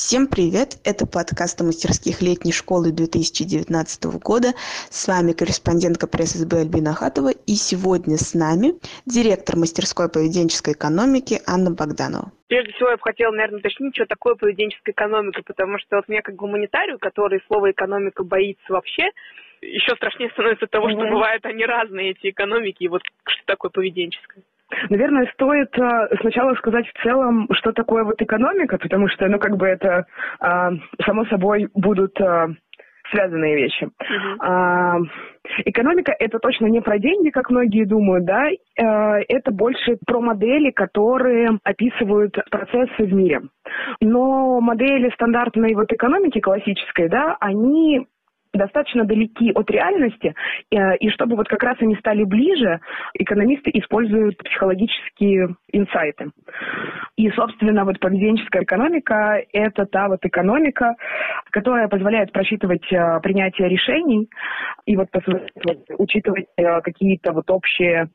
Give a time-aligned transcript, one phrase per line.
[0.00, 0.78] Всем привет!
[0.84, 4.54] Это подкаст о мастерских летней школы 2019 года.
[4.90, 7.30] С вами корреспондентка пресс-СБ Альбина Хатова.
[7.50, 12.30] И сегодня с нами директор мастерской поведенческой экономики Анна Богданова.
[12.46, 16.22] Прежде всего, я бы хотела, наверное, уточнить, что такое поведенческая экономика, потому что вот мне
[16.22, 19.10] как гуманитарию, который слово экономика боится вообще,
[19.60, 20.94] еще страшнее становится того, mm-hmm.
[20.94, 24.44] что бывают они разные, эти экономики, и вот что такое поведенческое.
[24.90, 29.56] Наверное, стоит э, сначала сказать в целом, что такое вот экономика, потому что, ну, как
[29.56, 30.04] бы это,
[30.40, 30.70] э,
[31.04, 32.48] само собой, будут э,
[33.10, 33.84] связанные вещи.
[33.84, 34.36] Uh-huh.
[34.40, 34.98] А,
[35.64, 38.54] экономика это точно не про деньги, как многие думают, да, э,
[39.28, 43.42] это больше про модели, которые описывают процессы в мире.
[44.00, 48.06] Но модели стандартной вот экономики классической, да, они
[48.52, 50.34] достаточно далеки от реальности,
[50.70, 52.80] э, и чтобы вот как раз они стали ближе,
[53.14, 56.30] экономисты используют психологические инсайты.
[57.16, 60.94] И, собственно, вот поведенческая экономика– это та вот экономика,
[61.50, 64.28] которая позволяет просчитывать э, принятие решений
[64.86, 65.08] и вот
[65.98, 68.08] учитывать э, какие-то вот общие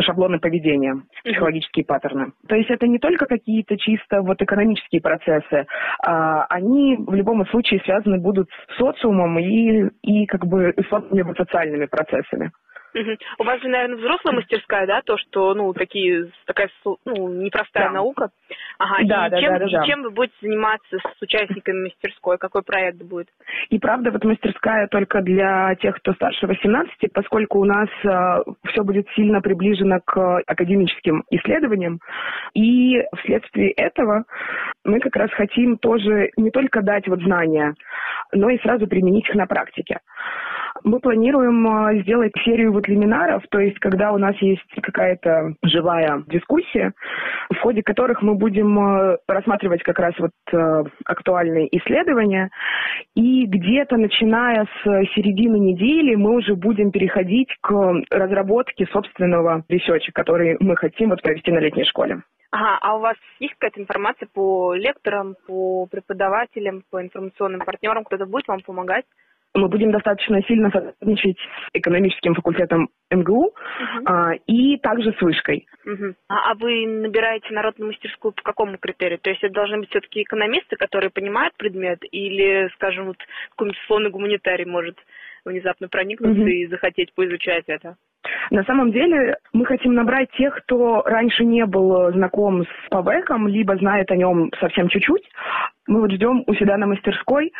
[0.00, 2.32] шаблоны поведения, психологические паттерны.
[2.48, 5.66] То есть это не только какие-то чисто вот экономические процессы,
[6.04, 11.86] а они в любом случае связаны будут с социумом и, и как бы с социальными
[11.86, 12.52] процессами.
[12.98, 13.16] Угу.
[13.38, 16.68] У вас же, наверное, взрослая мастерская, да, то, что, ну, такие, такая,
[17.04, 17.92] ну, непростая да.
[17.92, 18.30] наука.
[18.78, 19.86] Ага, да, и да, чем, да, да, да.
[19.86, 22.38] чем вы будете заниматься с участниками мастерской?
[22.38, 23.28] Какой проект будет?
[23.70, 28.82] И правда, вот мастерская только для тех, кто старше 18, поскольку у нас э, все
[28.82, 32.00] будет сильно приближено к академическим исследованиям.
[32.54, 34.24] И вследствие этого
[34.84, 37.74] мы как раз хотим тоже не только дать вот знания,
[38.32, 40.00] но и сразу применить их на практике.
[40.84, 46.22] Мы планируем а, сделать серию вот лиминаров, то есть когда у нас есть какая-то живая
[46.26, 46.92] дискуссия,
[47.50, 52.50] в ходе которых мы будем а, рассматривать как раз вот а, актуальные исследования,
[53.14, 57.72] и где-то начиная с середины недели мы уже будем переходить к
[58.10, 62.22] разработке собственного ресерча, который мы хотим вот провести на летней школе.
[62.50, 68.04] Ага, а у вас есть какая-то информация по лекторам, по преподавателям, по информационным партнерам?
[68.04, 69.04] Кто-то будет вам помогать?
[69.54, 74.02] Мы будем достаточно сильно сотрудничать с экономическим факультетом МГУ uh-huh.
[74.06, 75.66] а, и также с вышкой.
[75.86, 76.14] Uh-huh.
[76.28, 79.18] А, а вы набираете народную мастерскую по какому критерию?
[79.18, 83.16] То есть это должны быть все-таки экономисты, которые понимают предмет, или, скажем, вот
[83.50, 84.98] какой-нибудь условный гуманитарий может
[85.44, 86.50] внезапно проникнуться uh-huh.
[86.50, 87.96] и захотеть поизучать это?
[88.50, 93.76] На самом деле мы хотим набрать тех, кто раньше не был знаком с Павеком, либо
[93.76, 95.28] знает о нем совсем чуть-чуть.
[95.86, 97.52] Мы вот ждем у себя на мастерской,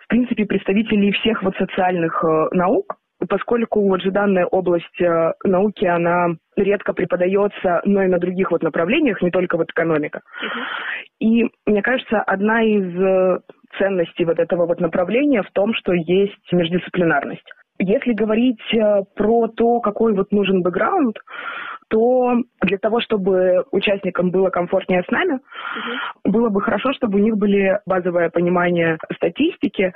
[0.00, 2.96] в принципе, представителей всех вот социальных э, наук,
[3.28, 8.62] поскольку вот же данная область э, науки, она редко преподается, но и на других вот
[8.62, 10.20] направлениях, не только вот экономика.
[10.20, 11.26] Uh-huh.
[11.26, 13.38] И мне кажется, одна из э,
[13.78, 17.50] ценностей вот этого вот направления в том, что есть междисциплинарность.
[17.78, 21.16] Если говорить э, про то, какой вот нужен бэкграунд,
[21.88, 26.32] то для того, чтобы участникам было комфортнее с нами, угу.
[26.32, 29.92] было бы хорошо, чтобы у них были базовое понимание статистики.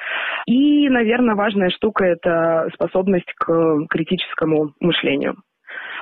[0.46, 5.36] И, наверное, важная штука– это способность к критическому мышлению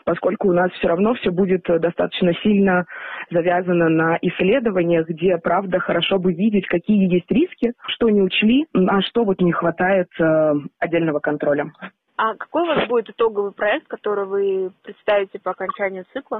[0.06, 2.87] поскольку у нас все равно все будет э, достаточно сильно
[3.31, 9.03] завязано на исследованиях, где, правда, хорошо бы видеть, какие есть риски, что не учли, а
[9.03, 11.72] что вот не хватает э, отдельного контроля.
[12.17, 16.38] А какой у вас будет итоговый проект, который вы представите по окончанию цикла?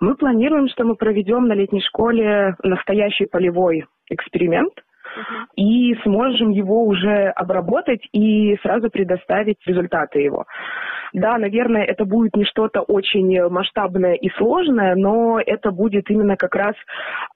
[0.00, 4.74] Мы планируем, что мы проведем на летней школе настоящий полевой эксперимент–
[5.16, 5.46] uh-huh.
[5.56, 10.44] и сможем его уже обработать и сразу предоставить результаты его.
[11.12, 16.54] Да, наверное, это будет не что-то очень масштабное и сложное, но это будет именно как
[16.54, 16.74] раз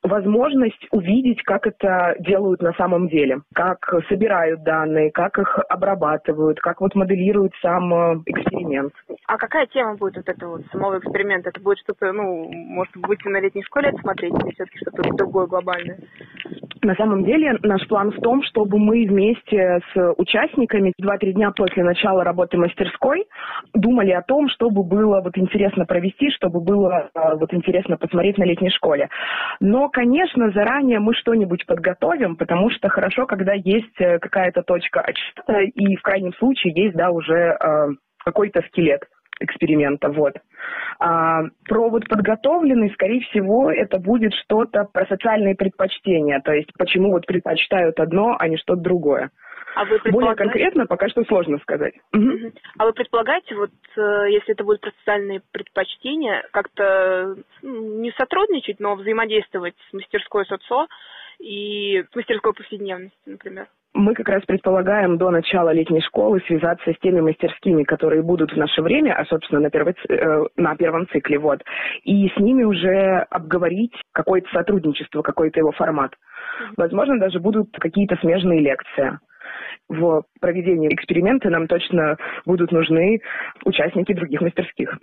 [0.03, 6.81] возможность увидеть, как это делают на самом деле, как собирают данные, как их обрабатывают, как
[6.81, 8.93] вот моделируют сам э, эксперимент.
[9.27, 11.51] А какая тема будет вот этого вот самого эксперимента?
[11.51, 15.47] Это будет что-то, ну, может быть, на летней школе это смотреть, или все-таки что-то другое
[15.47, 15.99] глобальное?
[16.87, 21.83] На самом деле наш план в том, чтобы мы вместе с участниками 2-3 дня после
[21.83, 23.27] начала работы мастерской
[23.75, 28.45] думали о том, чтобы было вот интересно провести, чтобы было а, вот интересно посмотреть на
[28.45, 29.09] летней школе.
[29.59, 35.63] Но, конечно, заранее мы что-нибудь подготовим, потому что хорошо, когда есть э, какая-то точка отсчета,
[35.63, 37.87] и в крайнем случае есть, да, уже э,
[38.25, 39.03] какой-то скелет
[39.41, 40.35] эксперимента, вот.
[40.99, 47.13] А, про вот подготовленный, скорее всего, это будет что-то про социальные предпочтения, то есть почему
[47.13, 49.31] вот предпочитают одно, а не что-то другое.
[49.77, 50.13] А вы предполагаете...
[50.13, 51.95] Более конкретно пока что сложно сказать.
[52.15, 52.53] Угу.
[52.79, 59.75] А вы предполагаете, вот э, если это будут социальные предпочтения, как-то не сотрудничать, но взаимодействовать
[59.91, 60.87] с мастерской соцо
[61.39, 63.67] и мастерской повседневности, например?
[63.99, 68.57] Мы как раз предполагаем до начала летней школы связаться с теми мастерскими, которые будут в
[68.57, 71.63] наше время, а, собственно, на, первой, э, на первом цикле, вот,
[72.05, 76.13] и с ними уже обговорить какое-то сотрудничество, какой-то его формат.
[76.77, 79.19] Возможно, даже будут какие-то смежные лекции.
[79.89, 83.21] В проведении эксперимента нам точно будут нужны
[83.65, 84.99] участники других мастерских.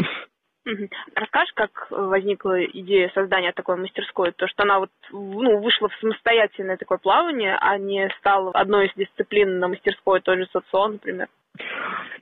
[0.65, 0.87] Угу.
[1.15, 4.31] Расскажешь, как возникла идея создания такой мастерской?
[4.31, 8.93] То, что она вот ну, вышла в самостоятельное такое плавание, а не стала одной из
[8.95, 11.27] дисциплин на мастерской, той же социо, например?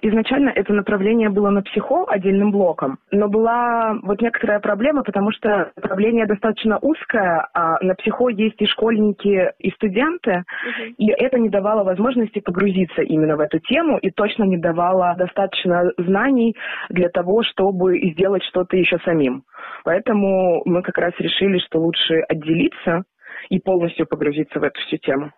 [0.03, 5.71] Изначально это направление было на психо отдельным блоком, но была вот некоторая проблема, потому что
[5.75, 10.95] направление достаточно узкое, а на психо есть и школьники, и студенты, uh-huh.
[10.97, 15.91] и это не давало возможности погрузиться именно в эту тему и точно не давало достаточно
[15.99, 16.57] знаний
[16.89, 19.43] для того, чтобы сделать что-то еще самим.
[19.83, 23.03] Поэтому мы как раз решили, что лучше отделиться
[23.49, 25.31] и полностью погрузиться в эту всю тему.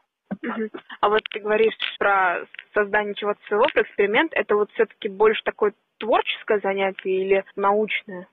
[1.02, 2.42] А вот ты говоришь про
[2.74, 8.28] создание чего-то своего, про эксперимент, это вот все-таки больше такое творческое занятие или научное?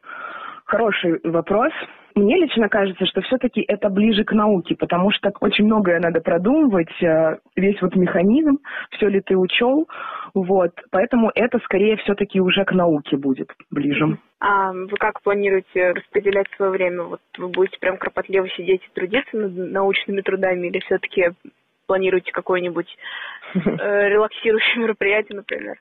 [0.64, 1.72] Хороший вопрос.
[2.14, 6.90] Мне лично кажется, что все-таки это ближе к науке, потому что очень многое надо продумывать,
[7.02, 8.58] э, весь вот механизм,
[8.90, 9.88] все ли ты учел,
[10.34, 10.72] вот.
[10.90, 14.18] Поэтому это скорее все-таки уже к науке будет ближе.
[14.40, 17.02] А вы как планируете распределять свое время?
[17.02, 21.32] Вот вы будете прям кропотливо сидеть и трудиться над научными трудами или все-таки
[21.90, 22.86] планируете какое-нибудь
[23.54, 23.58] э,
[24.08, 25.76] релаксирующее мероприятие, например?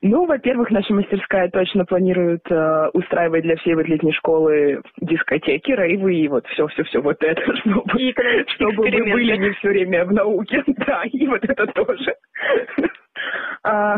[0.00, 6.16] Ну, во-первых, наша мастерская точно планирует э, устраивать для всей вот летней школы дискотеки, рейвы
[6.16, 7.84] и вот все-все-все вот это, чтобы,
[8.56, 10.64] чтобы вы были не все время в науке.
[10.84, 12.16] Да, и вот это тоже.
[13.62, 13.96] А,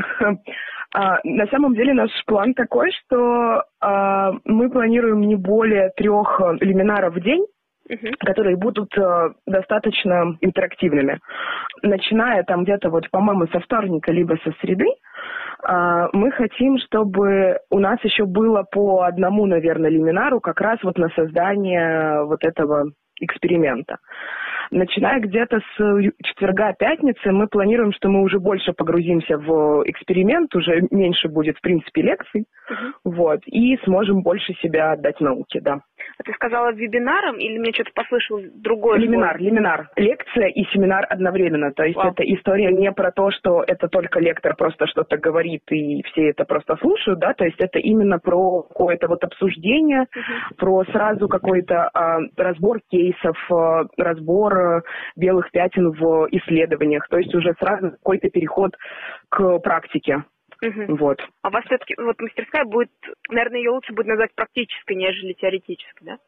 [0.94, 7.14] а, на самом деле наш план такой, что а, мы планируем не более трех лиминаров
[7.14, 7.44] в день,
[7.88, 8.14] uh-huh.
[8.18, 11.20] которые будут э, достаточно интерактивными.
[11.82, 17.78] Начиная там где-то вот, по-моему, со вторника либо со среды, э, мы хотим, чтобы у
[17.78, 22.90] нас еще было по одному, наверное, лиминару как раз вот на создание вот этого
[23.20, 23.98] эксперимента.
[24.70, 31.28] Начиная где-то с четверга-пятницы мы планируем, что мы уже больше погрузимся в эксперимент, уже меньше
[31.28, 32.92] будет, в принципе, лекций, uh-huh.
[33.04, 35.80] вот, и сможем больше себя отдать науке, да.
[36.18, 38.98] А ты сказала вебинаром или мне что-то послышалось другое?
[38.98, 39.50] Лиминар, слово?
[39.50, 39.88] лиминар.
[39.96, 41.72] Лекция и семинар одновременно.
[41.72, 42.12] То есть Вау.
[42.12, 46.44] это история не про то, что это только лектор просто что-то говорит и все это
[46.44, 50.56] просто слушают, да, то есть это именно про какое-то вот обсуждение, угу.
[50.56, 54.82] про сразу какой-то а, разбор кейсов, а, разбор а,
[55.16, 58.72] белых пятен в исследованиях, то есть уже сразу какой-то переход
[59.28, 60.24] к практике.
[60.64, 60.96] Угу.
[60.96, 61.20] Вот.
[61.42, 62.90] А у вас все-таки вот мастерская будет,
[63.28, 66.18] наверное, ее лучше будет назвать практической, нежели теоретической, да?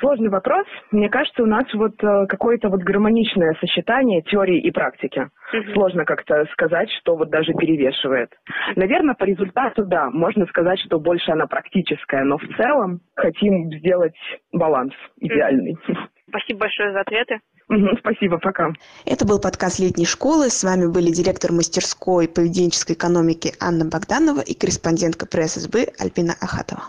[0.00, 0.66] Сложный вопрос.
[0.90, 5.28] Мне кажется, у нас вот э, какое-то вот гармоничное сочетание теории и практики.
[5.52, 5.72] Угу.
[5.72, 8.30] Сложно как-то сказать, что вот даже перевешивает.
[8.74, 14.16] Наверное, по результату, да, можно сказать, что больше она практическая, но в целом хотим сделать
[14.52, 15.76] баланс идеальный.
[16.28, 17.38] Спасибо большое за ответы.
[18.00, 18.72] Спасибо, пока.
[19.06, 20.50] Это был подкаст летней школы.
[20.50, 26.82] С вами были директор мастерской поведенческой экономики Анна Богданова и корреспондентка пресс СБ Альбина Ахатова.